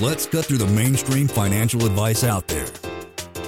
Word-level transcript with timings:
Let's 0.00 0.26
cut 0.26 0.46
through 0.46 0.58
the 0.58 0.66
mainstream 0.68 1.28
financial 1.28 1.84
advice 1.84 2.24
out 2.24 2.48
there. 2.48 2.66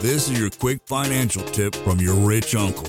This 0.00 0.28
is 0.28 0.40
your 0.40 0.50
quick 0.50 0.80
financial 0.86 1.42
tip 1.42 1.74
from 1.74 2.00
your 2.00 2.14
rich 2.14 2.54
uncle. 2.54 2.86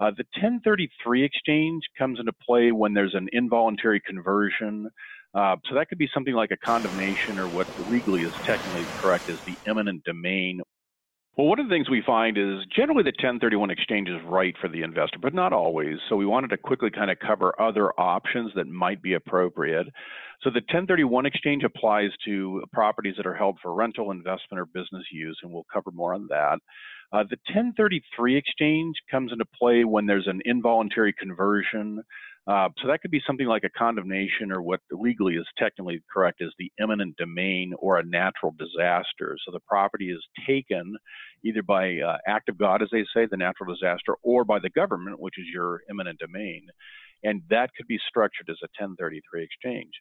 Uh, 0.00 0.12
the 0.16 0.24
1033 0.36 1.24
exchange 1.24 1.82
comes 1.98 2.20
into 2.20 2.32
play 2.46 2.70
when 2.70 2.94
there's 2.94 3.14
an 3.14 3.28
involuntary 3.32 4.00
conversion. 4.00 4.88
Uh, 5.34 5.56
so 5.68 5.74
that 5.74 5.88
could 5.88 5.98
be 5.98 6.08
something 6.14 6.34
like 6.34 6.50
a 6.50 6.56
condemnation 6.58 7.38
or 7.38 7.48
what 7.48 7.66
legally 7.90 8.22
is 8.22 8.32
technically 8.44 8.84
correct 8.98 9.28
as 9.28 9.40
the 9.40 9.56
eminent 9.66 10.04
domain 10.04 10.60
well, 11.38 11.46
one 11.46 11.60
of 11.60 11.68
the 11.68 11.72
things 11.72 11.88
we 11.88 12.02
find 12.04 12.36
is 12.36 12.66
generally 12.74 13.04
the 13.04 13.14
1031 13.14 13.70
exchange 13.70 14.08
is 14.08 14.16
right 14.26 14.56
for 14.60 14.68
the 14.68 14.82
investor, 14.82 15.20
but 15.22 15.32
not 15.32 15.52
always. 15.52 15.98
So 16.08 16.16
we 16.16 16.26
wanted 16.26 16.48
to 16.48 16.56
quickly 16.56 16.90
kind 16.90 17.12
of 17.12 17.18
cover 17.20 17.54
other 17.60 17.92
options 17.92 18.50
that 18.56 18.66
might 18.66 19.00
be 19.00 19.14
appropriate. 19.14 19.86
So 20.42 20.50
the 20.50 20.62
1031 20.62 21.26
exchange 21.26 21.62
applies 21.62 22.10
to 22.24 22.64
properties 22.72 23.14
that 23.18 23.26
are 23.26 23.36
held 23.36 23.58
for 23.62 23.72
rental, 23.72 24.10
investment, 24.10 24.58
or 24.58 24.66
business 24.66 25.04
use, 25.12 25.38
and 25.44 25.52
we'll 25.52 25.66
cover 25.72 25.92
more 25.92 26.12
on 26.12 26.26
that. 26.28 26.58
Uh, 27.12 27.22
the 27.22 27.38
1033 27.54 28.36
exchange 28.36 28.96
comes 29.08 29.30
into 29.30 29.44
play 29.56 29.84
when 29.84 30.06
there's 30.06 30.26
an 30.26 30.40
involuntary 30.44 31.12
conversion 31.12 32.02
uh, 32.48 32.70
so 32.80 32.88
that 32.88 33.02
could 33.02 33.10
be 33.10 33.20
something 33.26 33.46
like 33.46 33.64
a 33.64 33.78
condemnation 33.78 34.50
or 34.50 34.62
what 34.62 34.80
legally 34.90 35.34
is 35.34 35.46
technically 35.58 36.00
correct 36.10 36.40
is 36.40 36.50
the 36.58 36.72
eminent 36.80 37.14
domain 37.18 37.74
or 37.78 37.98
a 37.98 38.04
natural 38.04 38.54
disaster. 38.58 39.36
So 39.44 39.52
the 39.52 39.60
property 39.60 40.10
is 40.10 40.24
taken 40.46 40.96
either 41.44 41.62
by 41.62 41.98
uh, 41.98 42.16
act 42.26 42.48
of 42.48 42.56
God, 42.56 42.80
as 42.82 42.88
they 42.90 43.04
say, 43.14 43.26
the 43.30 43.36
natural 43.36 43.74
disaster, 43.74 44.14
or 44.22 44.44
by 44.44 44.60
the 44.60 44.70
government, 44.70 45.20
which 45.20 45.38
is 45.38 45.44
your 45.52 45.82
eminent 45.90 46.18
domain. 46.20 46.66
And 47.22 47.42
that 47.50 47.70
could 47.76 47.86
be 47.86 47.98
structured 48.08 48.48
as 48.48 48.56
a 48.62 48.72
1033 48.80 49.44
exchange. 49.44 49.92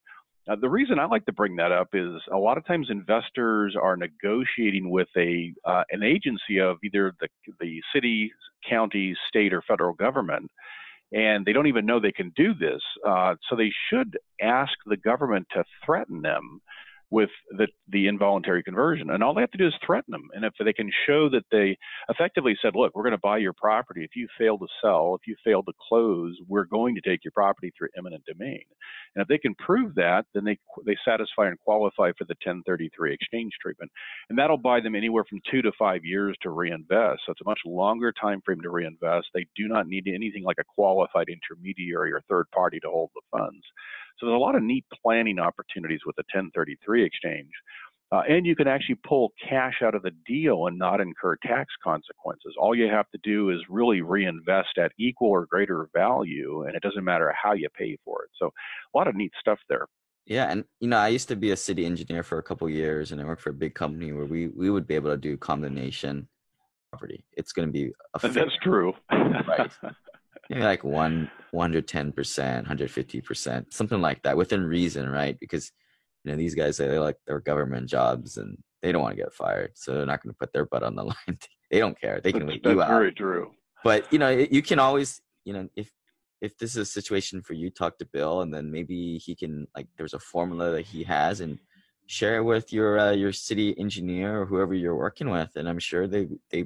Now, 0.48 0.56
the 0.56 0.70
reason 0.70 1.00
I 1.00 1.06
like 1.06 1.26
to 1.26 1.34
bring 1.34 1.58
that 1.58 1.74
up 1.74 1.90
is 1.94 2.22
a 2.32 2.38
lot 2.38 2.58
of 2.58 2.66
times 2.66 2.88
investors 2.90 3.76
are 3.76 3.98
negotiating 3.98 4.90
with 4.90 5.10
a 5.18 5.54
uh, 5.66 5.84
an 5.92 6.04
agency 6.04 6.62
of 6.62 6.78
either 6.82 7.14
the 7.20 7.28
the 7.60 7.82
city, 7.94 8.32
county, 8.70 9.14
state, 9.28 9.54
or 9.54 9.62
federal 9.68 9.94
government, 9.94 10.50
and 11.12 11.46
they 11.46 11.54
don't 11.54 11.68
even 11.68 11.86
know 11.86 12.00
they 12.00 12.12
can 12.12 12.32
do 12.36 12.54
this. 12.54 12.82
Uh, 13.06 13.36
so 13.50 13.56
they 13.56 13.72
should 13.90 14.18
ask 14.42 14.74
the 14.86 14.98
government 14.98 15.48
to 15.54 15.64
threaten 15.86 16.22
them 16.22 16.62
with 17.10 17.30
the, 17.52 17.68
the 17.90 18.08
involuntary 18.08 18.64
conversion. 18.64 19.10
And 19.10 19.24
all 19.24 19.34
they 19.34 19.42
have 19.42 19.52
to 19.52 19.58
do 19.58 19.68
is 19.68 19.74
threaten 19.86 20.12
them. 20.12 20.28
And 20.34 20.44
if 20.44 20.54
they 20.64 20.74
can 20.74 20.92
show 21.06 21.30
that 21.30 21.44
they 21.52 21.78
effectively 22.10 22.58
said, 22.62 22.76
look, 22.76 22.94
we're 22.96 23.04
going 23.04 23.12
to 23.12 23.20
buy 23.20 23.38
your 23.38 23.54
property. 23.54 24.04
If 24.04 24.16
you 24.16 24.28
fail 24.38 24.58
to 24.58 24.68
sell, 24.82 25.16
if 25.16 25.28
you 25.28 25.36
fail 25.44 25.64
to 25.64 25.74
close, 25.88 26.38
we're 26.48 26.66
going 26.66 26.96
to 26.96 27.02
take 27.02 27.24
your 27.24 27.32
property 27.32 27.72
through 27.78 27.90
eminent 27.98 28.24
domain. 28.26 28.64
And 29.16 29.22
if 29.22 29.28
they 29.28 29.38
can 29.38 29.56
prove 29.56 29.96
that, 29.96 30.26
then 30.34 30.44
they, 30.44 30.58
they 30.86 30.98
satisfy 31.06 31.48
and 31.48 31.60
qualify 31.60 32.12
for 32.18 32.26
the 32.26 32.36
1033 32.44 33.14
exchange 33.14 33.54
treatment. 33.62 33.92
And 34.30 34.38
that'll 34.38 34.58
buy 34.58 34.82
them 34.82 34.96
anywhere 34.96 35.24
from 35.30 35.40
two 35.50 35.62
to 35.62 35.72
five 35.80 36.04
years 36.04 36.36
to 36.42 36.50
reinvest. 36.50 37.22
So 37.26 37.32
it's 37.32 37.42
a 37.42 37.50
much 37.50 37.62
longer 37.66 38.12
time 38.12 38.42
frame 38.44 38.62
to 38.62 38.70
reinvest. 38.70 39.28
They 39.34 39.46
do 39.56 39.68
not 39.68 39.88
need 39.88 40.08
anything 40.08 40.44
like 40.44 40.58
a 40.60 40.66
qualified 40.76 41.28
intermediary 41.30 42.12
or 42.12 42.22
third 42.30 42.46
party 42.54 42.80
to 42.82 42.90
hold 42.90 43.12
the 43.16 43.22
funds. 43.32 43.64
So 44.20 44.26
there's 44.26 44.36
a 44.36 44.40
lot 44.40 44.56
of 44.56 44.64
neat 44.64 44.86
planning 45.02 45.40
opportunities 45.40 46.02
with 46.06 46.16
the 46.16 46.24
1033 46.34 47.04
exchange. 47.04 47.52
Uh, 48.10 48.22
and 48.30 48.46
you 48.46 48.56
can 48.56 48.68
actually 48.68 48.98
pull 49.06 49.34
cash 49.50 49.82
out 49.84 49.94
of 49.94 50.02
the 50.02 50.12
deal 50.26 50.68
and 50.68 50.78
not 50.78 51.02
incur 51.02 51.36
tax 51.46 51.74
consequences. 51.84 52.56
All 52.58 52.74
you 52.74 52.88
have 52.88 53.10
to 53.12 53.20
do 53.22 53.50
is 53.50 53.60
really 53.70 54.02
reinvest 54.02 54.78
at 54.78 54.94
equal 54.98 55.30
or 55.30 55.46
greater 55.46 55.90
value, 55.94 56.64
and 56.64 56.74
it 56.74 56.82
doesn't 56.82 57.04
matter 57.04 57.34
how 57.42 57.52
you 57.52 57.68
pay 57.78 57.98
for 58.06 58.24
it. 58.24 58.30
So, 58.40 58.54
a 58.94 58.98
lot 58.98 59.10
of 59.10 59.16
neat 59.16 59.34
stuff 59.42 59.60
there. 59.68 59.88
Yeah, 60.26 60.50
and 60.50 60.64
you 60.80 60.88
know, 60.88 60.98
I 60.98 61.10
used 61.10 61.28
to 61.30 61.36
be 61.36 61.52
a 61.52 61.58
city 61.58 61.86
engineer 61.86 62.24
for 62.24 62.38
a 62.38 62.44
couple 62.44 62.70
years, 62.70 63.12
and 63.12 63.20
I 63.20 63.26
worked 63.26 63.42
for 63.42 63.50
a 63.50 63.54
big 63.54 63.76
company 63.76 64.14
where 64.14 64.26
we 64.26 64.48
we 64.48 64.70
would 64.70 64.88
be 64.88 64.96
able 64.96 65.12
to 65.12 65.18
do 65.18 65.36
condemnation 65.36 66.30
property. 66.92 67.26
It's 67.34 67.52
going 67.52 67.68
to 67.68 67.72
be 67.72 67.92
a 68.14 68.20
that's 68.30 68.58
true, 68.62 68.94
right? 69.12 69.72
maybe 70.50 70.64
like 70.64 70.84
one 70.84 71.30
110 71.52 72.12
percent 72.12 72.64
150 72.64 73.22
percent 73.22 73.74
something 73.74 74.02
like 74.02 74.22
that 74.24 74.38
within 74.38 74.64
reason 74.64 75.10
right? 75.10 75.38
Because 75.40 75.72
you 76.24 76.32
know 76.32 76.38
these 76.38 76.56
guys 76.56 76.78
they 76.78 77.00
like 77.00 77.18
their 77.26 77.40
government 77.40 77.90
jobs 77.90 78.38
and 78.38 78.58
they 78.82 78.92
don't 78.92 79.02
want 79.02 79.16
to 79.16 79.22
get 79.22 79.34
fired 79.34 79.72
so 79.76 79.94
they're 79.94 80.06
not 80.06 80.22
going 80.22 80.34
to 80.34 80.38
put 80.38 80.54
their 80.54 80.66
butt 80.66 80.84
on 80.84 80.96
the 80.96 81.04
line. 81.14 81.40
They 81.72 81.80
don't 81.80 82.00
care. 82.00 82.22
They 82.22 82.32
can 82.32 82.48
wait 82.48 82.66
you 82.66 82.82
out. 82.82 82.88
very 82.88 83.12
true. 83.12 83.52
But 83.84 84.12
you 84.12 84.20
know 84.20 84.30
you 84.30 84.62
can 84.62 84.80
always 84.80 85.22
you 85.46 85.54
know 85.54 85.68
if 85.76 85.92
if 86.42 86.58
this 86.58 86.72
is 86.72 86.78
a 86.78 86.86
situation 86.86 87.42
for 87.42 87.54
you 87.54 87.70
talk 87.70 87.98
to 87.98 88.06
bill 88.06 88.42
and 88.42 88.54
then 88.54 88.72
maybe 88.72 89.18
he 89.18 89.36
can 89.36 89.68
like 89.76 89.88
there's 89.98 90.14
a 90.14 90.20
formula 90.20 90.72
that 90.72 90.86
he 90.86 91.04
has 91.04 91.42
and 91.42 91.58
share 92.08 92.38
it 92.38 92.44
with 92.44 92.72
your 92.72 93.00
uh, 93.00 93.12
your 93.12 93.34
city 93.34 93.78
engineer 93.80 94.42
or 94.42 94.46
whoever 94.46 94.74
you're 94.74 94.96
working 94.96 95.30
with 95.30 95.50
and 95.56 95.68
i'm 95.68 95.80
sure 95.80 96.08
they 96.08 96.28
they 96.52 96.66